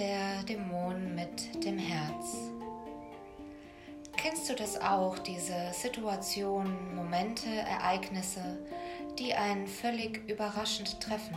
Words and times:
der 0.00 0.42
Dämon 0.48 1.14
mit 1.14 1.62
dem 1.62 1.76
Herz. 1.76 2.50
Kennst 4.16 4.48
du 4.48 4.54
das 4.54 4.80
auch, 4.80 5.18
diese 5.18 5.72
Situationen, 5.72 6.94
Momente, 6.94 7.50
Ereignisse, 7.50 8.58
die 9.18 9.34
einen 9.34 9.66
völlig 9.66 10.26
überraschend 10.26 11.02
treffen? 11.02 11.36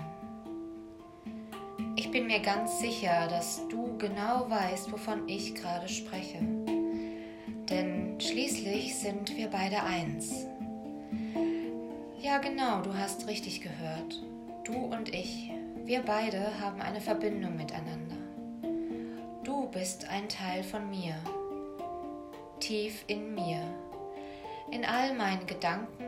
Ich 1.97 2.10
bin 2.10 2.28
mir 2.28 2.39
ganz 2.39 2.79
sicher, 2.79 3.28
dass 3.28 3.68
du 3.68 3.97
genau 3.97 4.50
weißt, 4.50 4.93
wovon 4.93 5.27
ich 5.27 5.55
gerade 5.55 5.89
spreche. 5.89 6.39
Denn 7.70 8.18
schließlich 8.18 8.95
sind 8.95 9.36
wir 9.36 9.50
beide 9.50 9.84
eins. 9.84 10.45
Ja, 12.21 12.38
genau, 12.38 12.82
du 12.82 12.97
hast 12.97 13.27
richtig 13.27 13.60
gehört. 13.60 14.24
Du 14.64 14.74
und 14.74 15.14
ich, 15.14 15.52
wir 15.83 16.02
beide 16.02 16.61
haben 16.61 16.80
eine 16.80 17.02
Verbindung 17.02 17.57
miteinander. 17.57 18.03
Bist 19.73 20.07
ein 20.07 20.29
Teil 20.29 20.61
von 20.63 20.87
mir, 20.91 21.15
tief 22.59 23.04
in 23.07 23.33
mir, 23.33 23.59
in 24.69 24.86
all 24.86 25.15
meinen 25.15 25.47
Gedanken, 25.47 26.05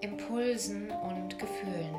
Impulsen 0.00 0.92
und 0.92 1.36
Gefühlen. 1.36 1.94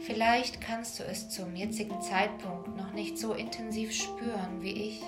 Vielleicht 0.00 0.62
kannst 0.62 0.98
du 0.98 1.04
es 1.04 1.28
zum 1.28 1.54
jetzigen 1.54 2.00
Zeitpunkt 2.00 2.74
noch 2.74 2.92
nicht 2.94 3.18
so 3.18 3.34
intensiv 3.34 3.92
spüren 3.92 4.62
wie 4.62 4.72
ich. 4.72 5.02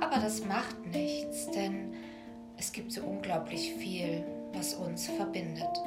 Aber 0.00 0.20
das 0.20 0.44
macht 0.44 0.86
nichts, 0.86 1.50
denn 1.50 1.94
es 2.56 2.70
gibt 2.70 2.92
so 2.92 3.02
unglaublich 3.02 3.72
viel, 3.72 4.24
was 4.52 4.74
uns 4.74 5.08
verbindet. 5.08 5.82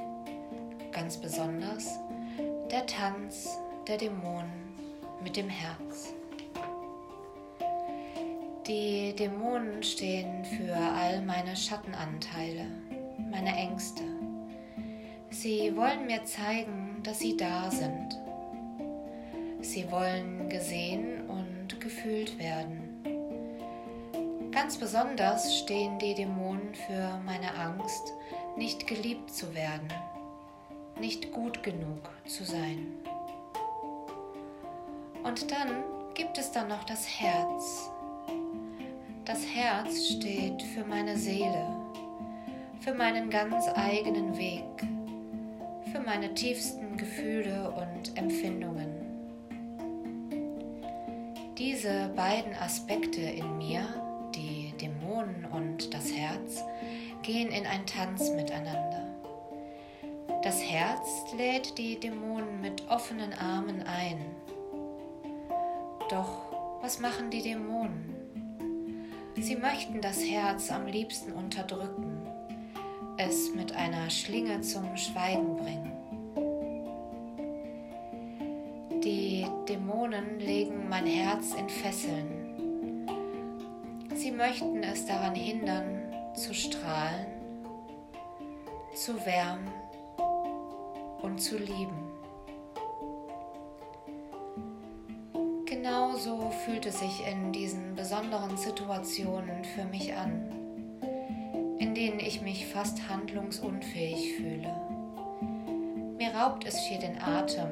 Ganz 0.92 1.16
besonders 1.16 2.00
der 2.70 2.86
Tanz 2.86 3.58
der 3.88 3.98
Dämonen 3.98 4.76
mit 5.24 5.38
dem 5.38 5.48
Herz. 5.48 6.14
Die 8.70 9.16
Dämonen 9.16 9.82
stehen 9.82 10.46
für 10.46 10.76
all 10.76 11.24
meine 11.24 11.56
Schattenanteile, 11.56 12.68
meine 13.18 13.56
Ängste. 13.56 14.04
Sie 15.32 15.76
wollen 15.76 16.06
mir 16.06 16.24
zeigen, 16.26 17.02
dass 17.02 17.18
sie 17.18 17.36
da 17.36 17.72
sind. 17.72 18.16
Sie 19.62 19.90
wollen 19.92 20.50
gesehen 20.50 21.28
und 21.28 21.82
gefühlt 21.82 22.38
werden. 22.38 23.02
Ganz 24.52 24.78
besonders 24.78 25.58
stehen 25.58 25.98
die 25.98 26.14
Dämonen 26.14 26.76
für 26.76 27.20
meine 27.26 27.52
Angst, 27.56 28.14
nicht 28.56 28.86
geliebt 28.86 29.34
zu 29.34 29.56
werden, 29.56 29.88
nicht 31.00 31.32
gut 31.32 31.64
genug 31.64 32.08
zu 32.28 32.44
sein. 32.44 32.86
Und 35.24 35.50
dann 35.50 35.84
gibt 36.14 36.38
es 36.38 36.52
dann 36.52 36.68
noch 36.68 36.84
das 36.84 37.08
Herz. 37.20 37.90
Das 39.30 39.46
Herz 39.46 40.08
steht 40.08 40.60
für 40.64 40.84
meine 40.84 41.16
Seele, 41.16 41.64
für 42.80 42.96
meinen 42.96 43.30
ganz 43.30 43.68
eigenen 43.76 44.36
Weg, 44.36 44.64
für 45.92 46.00
meine 46.00 46.34
tiefsten 46.34 46.98
Gefühle 46.98 47.70
und 47.70 48.18
Empfindungen. 48.18 48.90
Diese 51.60 52.12
beiden 52.16 52.56
Aspekte 52.56 53.22
in 53.22 53.60
mir, 53.60 53.84
die 54.34 54.74
Dämonen 54.82 55.46
und 55.52 55.94
das 55.94 56.12
Herz, 56.12 56.64
gehen 57.22 57.50
in 57.50 57.68
einen 57.68 57.86
Tanz 57.86 58.32
miteinander. 58.32 59.16
Das 60.42 60.60
Herz 60.60 61.08
lädt 61.38 61.78
die 61.78 62.00
Dämonen 62.00 62.62
mit 62.62 62.90
offenen 62.90 63.34
Armen 63.34 63.84
ein. 63.84 64.26
Doch 66.10 66.82
was 66.82 67.00
machen 67.00 67.30
die 67.30 67.44
Dämonen? 67.44 68.19
Sie 69.42 69.56
möchten 69.56 70.02
das 70.02 70.24
Herz 70.24 70.70
am 70.70 70.86
liebsten 70.86 71.32
unterdrücken, 71.32 72.28
es 73.18 73.54
mit 73.56 73.74
einer 73.74 74.10
Schlinge 74.10 74.60
zum 74.62 74.96
Schweigen 74.98 75.56
bringen. 75.56 75.92
Die 79.02 79.48
Dämonen 79.68 80.40
legen 80.40 80.90
mein 80.90 81.06
Herz 81.06 81.54
in 81.54 81.70
Fesseln. 81.70 83.08
Sie 84.14 84.32
möchten 84.32 84.84
es 84.84 85.06
daran 85.06 85.36
hindern, 85.36 86.02
zu 86.36 86.54
strahlen, 86.54 87.28
zu 88.94 89.26
wärmen 89.26 89.72
und 91.22 91.42
zu 91.42 91.58
lieben. 91.58 92.19
Genauso 96.22 96.52
fühlt 96.66 96.86
es 96.86 97.00
sich 97.00 97.26
in 97.26 97.54
diesen 97.54 97.96
besonderen 97.96 98.58
Situationen 98.58 99.64
für 99.64 99.86
mich 99.86 100.14
an, 100.14 100.52
in 101.80 101.96
denen 101.96 102.20
ich 102.20 102.42
mich 102.42 102.66
fast 102.66 103.08
handlungsunfähig 103.08 104.36
fühle. 104.36 104.76
Mir 106.18 106.32
raubt 106.36 106.66
es 106.68 106.78
hier 106.78 107.00
den 107.00 107.22
Atem. 107.22 107.70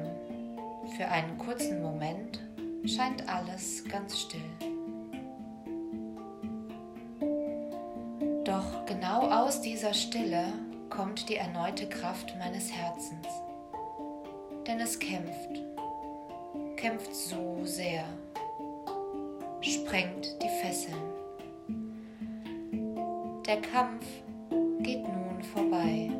Für 0.96 1.10
einen 1.10 1.38
kurzen 1.38 1.82
Moment 1.82 2.40
scheint 2.86 3.28
alles 3.28 3.84
ganz 3.84 4.18
still. 4.18 4.40
Doch 8.46 8.86
genau 8.86 9.30
aus 9.30 9.60
dieser 9.60 9.94
Stille 9.94 10.54
kommt 10.90 11.28
die 11.28 11.36
erneute 11.36 11.90
Kraft 11.90 12.34
meines 12.40 12.72
Herzens. 12.72 13.28
Denn 14.66 14.80
es 14.80 14.98
kämpft, 15.00 15.62
kämpft 16.78 17.14
so 17.14 17.60
sehr, 17.64 18.06
sprengt 19.62 20.38
die 20.42 20.62
Fesseln. 20.62 21.02
Der 23.46 23.60
Kampf 23.62 24.06
geht 24.82 25.04
nun 25.04 25.42
vorbei. 25.42 26.12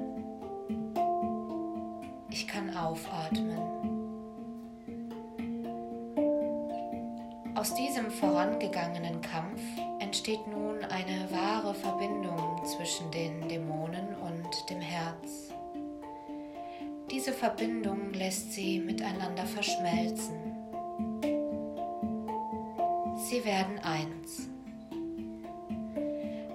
Ich 2.32 2.48
kann 2.48 2.76
aufatmen. 2.76 3.60
Aus 7.56 7.74
diesem 7.76 8.10
vorangegangenen 8.12 9.22
Kampf 9.22 9.62
entsteht 10.00 10.46
nun 10.48 10.84
eine 10.86 11.27
Diese 17.28 17.40
Verbindung 17.40 18.14
lässt 18.14 18.54
sie 18.54 18.80
miteinander 18.80 19.46
verschmelzen. 19.46 20.38
Sie 23.18 23.44
werden 23.44 23.80
eins. 23.80 24.48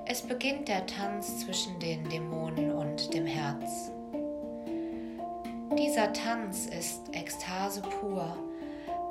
Es 0.06 0.22
beginnt 0.22 0.68
der 0.68 0.86
Tanz 0.86 1.40
zwischen 1.40 1.78
den 1.78 2.08
Dämonen 2.08 2.72
und 2.72 3.12
dem 3.12 3.26
Herz. 3.26 3.92
Dieser 5.78 6.10
Tanz 6.14 6.64
ist 6.64 7.02
Ekstase 7.12 7.82
pur. 7.82 8.34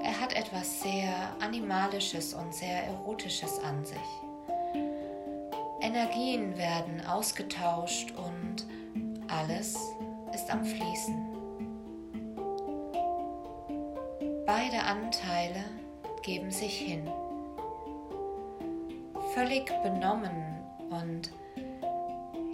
Er 0.04 0.20
hat 0.20 0.34
etwas 0.34 0.82
sehr 0.82 1.14
Animalisches 1.42 2.34
und 2.34 2.56
sehr 2.56 2.86
Erotisches 2.86 3.60
an 3.60 3.86
sich. 3.86 3.98
Energien 5.80 6.58
werden 6.58 7.06
ausgetauscht 7.06 8.14
und 8.18 8.66
alles 9.28 9.78
ist 10.34 10.50
am 10.50 10.66
Fließen. 10.66 11.31
Beide 14.62 14.84
Anteile 14.84 15.64
geben 16.22 16.52
sich 16.52 16.78
hin, 16.78 17.10
völlig 19.34 19.66
benommen 19.82 20.30
und 20.92 21.32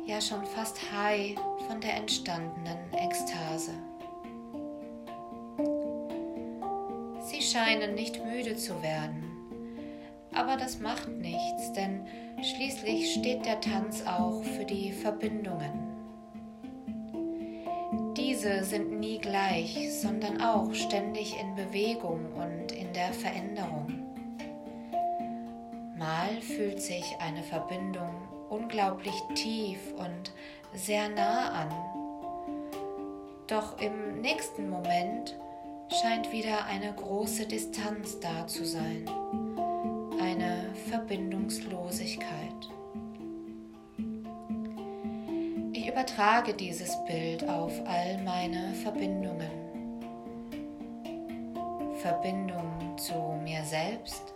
ja 0.05 0.21
schon 0.21 0.45
fast 0.45 0.79
high 0.93 1.35
von 1.67 1.81
der 1.81 1.95
entstandenen 1.95 2.77
Ekstase. 2.93 3.73
Sie 7.19 7.41
scheinen 7.41 7.93
nicht 7.93 8.23
müde 8.23 8.55
zu 8.55 8.81
werden, 8.81 9.25
aber 10.33 10.55
das 10.55 10.79
macht 10.79 11.09
nichts, 11.09 11.73
denn 11.73 12.07
Schließlich 12.43 13.13
steht 13.13 13.45
der 13.47 13.59
Tanz 13.61 14.03
auch 14.05 14.43
für 14.43 14.63
die 14.63 14.91
Verbindungen. 14.91 15.86
Diese 18.47 18.63
sind 18.63 18.97
nie 18.97 19.17
gleich, 19.17 19.77
sondern 20.01 20.41
auch 20.41 20.73
ständig 20.73 21.35
in 21.37 21.55
Bewegung 21.55 22.31
und 22.31 22.71
in 22.71 22.93
der 22.93 23.11
Veränderung. 23.11 24.05
Mal 25.97 26.41
fühlt 26.41 26.81
sich 26.81 27.03
eine 27.19 27.43
Verbindung 27.43 28.15
unglaublich 28.49 29.15
tief 29.35 29.79
und 29.97 30.31
sehr 30.73 31.09
nah 31.09 31.49
an. 31.49 31.69
Doch 33.47 33.81
im 33.81 34.21
nächsten 34.21 34.69
Moment 34.69 35.37
scheint 36.01 36.31
wieder 36.31 36.65
eine 36.67 36.93
große 36.93 37.47
Distanz 37.47 38.17
da 38.21 38.47
zu 38.47 38.65
sein 38.65 39.09
eine 40.21 40.73
Verbindungslosigkeit. 40.89 42.76
Übertrage 45.87 46.53
dieses 46.53 46.91
Bild 47.05 47.47
auf 47.47 47.71
all 47.85 48.17
meine 48.23 48.73
Verbindungen. 48.83 49.49
Verbindung 52.01 52.97
zu 52.97 53.39
mir 53.41 53.63
selbst, 53.63 54.33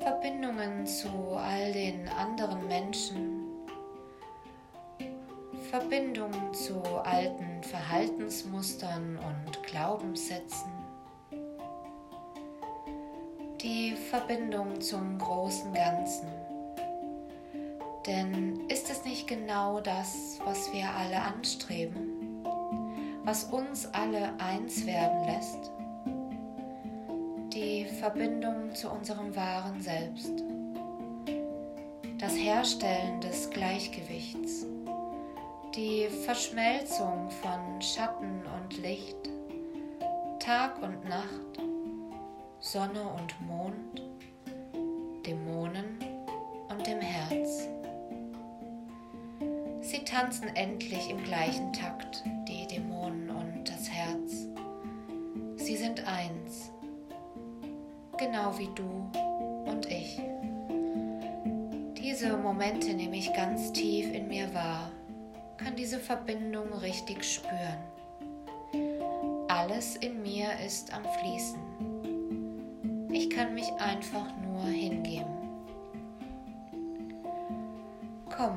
Verbindungen 0.00 0.84
zu 0.86 1.08
all 1.36 1.72
den 1.72 2.08
anderen 2.08 2.66
Menschen, 2.66 3.46
Verbindung 5.70 6.32
zu 6.52 6.82
alten 7.04 7.62
Verhaltensmustern 7.62 9.18
und 9.18 9.62
Glaubenssätzen, 9.62 10.72
die 13.62 13.94
Verbindung 14.10 14.80
zum 14.80 15.16
großen 15.18 15.72
Ganzen. 15.72 16.49
Denn 18.06 18.66
ist 18.68 18.88
es 18.90 19.04
nicht 19.04 19.26
genau 19.26 19.80
das, 19.80 20.38
was 20.44 20.72
wir 20.72 20.88
alle 20.88 21.20
anstreben, 21.20 22.42
was 23.24 23.44
uns 23.44 23.86
alle 23.92 24.32
eins 24.38 24.86
werden 24.86 25.26
lässt? 25.26 25.70
Die 27.52 27.84
Verbindung 27.84 28.74
zu 28.74 28.88
unserem 28.88 29.36
wahren 29.36 29.82
Selbst, 29.82 30.32
das 32.18 32.34
Herstellen 32.36 33.20
des 33.20 33.50
Gleichgewichts, 33.50 34.64
die 35.74 36.08
Verschmelzung 36.24 37.28
von 37.42 37.82
Schatten 37.82 38.42
und 38.62 38.78
Licht, 38.78 39.28
Tag 40.38 40.82
und 40.82 41.04
Nacht, 41.06 41.60
Sonne 42.60 43.02
und 43.02 43.40
Mond, 43.46 44.02
Dämonen 45.26 45.98
und 46.70 46.86
dem 46.86 47.00
Herz. 47.00 47.68
Sie 49.90 50.04
tanzen 50.04 50.46
endlich 50.54 51.10
im 51.10 51.20
gleichen 51.24 51.72
Takt, 51.72 52.22
die 52.46 52.64
Dämonen 52.68 53.28
und 53.28 53.68
das 53.68 53.90
Herz. 53.90 54.46
Sie 55.56 55.76
sind 55.76 56.06
eins, 56.06 56.70
genau 58.16 58.56
wie 58.56 58.68
du 58.76 59.10
und 59.68 59.86
ich. 59.86 60.20
Diese 62.00 62.36
Momente 62.36 62.94
nehme 62.94 63.16
ich 63.16 63.34
ganz 63.34 63.72
tief 63.72 64.14
in 64.14 64.28
mir 64.28 64.54
wahr, 64.54 64.92
kann 65.56 65.74
diese 65.74 65.98
Verbindung 65.98 66.72
richtig 66.74 67.24
spüren. 67.24 67.82
Alles 69.48 69.96
in 69.96 70.22
mir 70.22 70.50
ist 70.64 70.94
am 70.94 71.02
Fließen. 71.18 71.58
Ich 73.10 73.28
kann 73.28 73.54
mich 73.54 73.72
einfach 73.72 74.28
nur 74.40 74.66
hingeben. 74.66 75.34
Komm, 78.28 78.56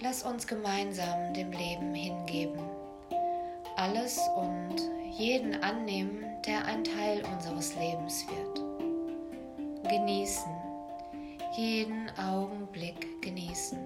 lass 0.00 0.22
uns 0.22 0.46
gemeinsam 0.46 1.32
dem 1.34 1.50
Leben 1.52 1.94
hingeben. 1.94 2.60
Alles 3.76 4.20
und 4.36 4.76
jeden 5.10 5.62
annehmen, 5.62 6.24
der 6.46 6.64
ein 6.64 6.84
Teil 6.84 7.22
unseres 7.32 7.74
Lebens 7.76 8.26
wird. 8.28 8.62
Genießen, 9.88 10.52
jeden 11.56 12.10
Augenblick 12.18 13.22
genießen. 13.22 13.78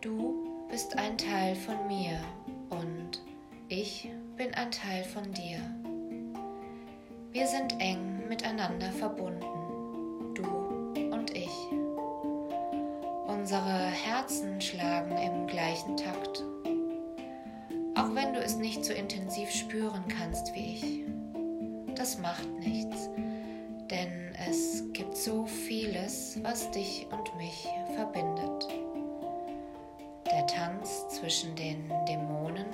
Du 0.00 0.66
bist 0.68 0.96
ein 0.96 1.16
Teil 1.18 1.54
von 1.54 1.86
mir 1.86 2.18
und 2.70 3.22
ich 3.68 4.08
bin 4.36 4.54
ein 4.54 4.70
Teil 4.70 5.04
von 5.04 5.30
dir. 5.32 5.58
Wir 7.32 7.46
sind 7.46 7.80
eng 7.80 8.26
miteinander 8.28 8.90
verbunden, 8.90 9.59
Unsere 13.50 13.86
Herzen 13.86 14.60
schlagen 14.60 15.18
im 15.18 15.48
gleichen 15.48 15.96
Takt, 15.96 16.44
auch 17.96 18.14
wenn 18.14 18.32
du 18.32 18.38
es 18.38 18.54
nicht 18.54 18.84
so 18.84 18.92
intensiv 18.92 19.50
spüren 19.50 20.04
kannst 20.06 20.54
wie 20.54 20.76
ich. 20.76 21.94
Das 21.96 22.20
macht 22.20 22.48
nichts, 22.60 23.10
denn 23.90 24.32
es 24.48 24.84
gibt 24.92 25.16
so 25.16 25.46
vieles, 25.46 26.38
was 26.44 26.70
dich 26.70 27.08
und 27.10 27.36
mich 27.38 27.66
verbindet. 27.96 28.68
Der 30.26 30.46
Tanz 30.46 31.08
zwischen 31.08 31.56
den 31.56 31.88
Dämonen 32.06 32.66